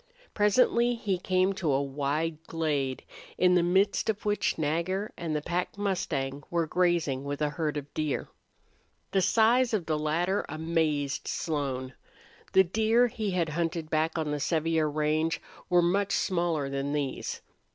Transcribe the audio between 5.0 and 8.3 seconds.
and the pack mustang were grazing with a herd of deer.